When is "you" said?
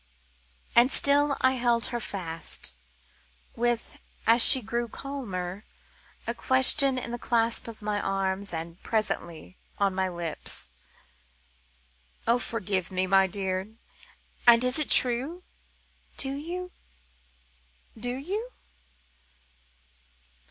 16.33-16.71, 18.15-18.49